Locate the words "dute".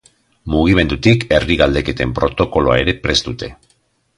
3.33-3.53